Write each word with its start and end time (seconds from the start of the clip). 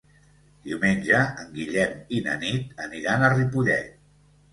Diumenge 0.67 1.19
en 1.43 1.51
Guillem 1.57 1.93
i 2.19 2.21
na 2.29 2.33
Nit 2.45 2.81
aniran 2.87 3.27
a 3.27 3.31
Ripollet. 3.35 3.93